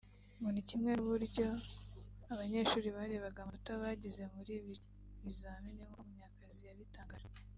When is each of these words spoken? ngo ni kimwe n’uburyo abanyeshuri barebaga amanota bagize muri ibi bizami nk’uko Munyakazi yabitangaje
ngo 0.37 0.49
ni 0.51 0.61
kimwe 0.69 0.91
n’uburyo 0.93 1.47
abanyeshuri 2.31 2.87
barebaga 2.97 3.39
amanota 3.41 3.71
bagize 3.83 4.23
muri 4.33 4.51
ibi 4.59 4.73
bizami 5.23 5.67
nk’uko 5.75 5.97
Munyakazi 6.07 6.61
yabitangaje 6.69 7.27